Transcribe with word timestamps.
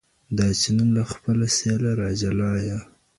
دا 0.37 0.47
چي 0.59 0.69
نن 0.77 0.89
له 0.97 1.03
خپله 1.13 1.47
سېله 1.57 1.91
را 1.99 2.09
جلا 2.21 2.51
یې 2.67 2.77